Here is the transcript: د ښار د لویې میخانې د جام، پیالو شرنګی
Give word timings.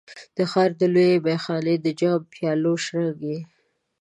د 0.35 0.37
ښار 0.51 0.69
د 0.79 0.81
لویې 0.93 1.23
میخانې 1.27 1.75
د 1.85 1.87
جام، 1.99 2.21
پیالو 2.33 2.73
شرنګی 2.83 3.37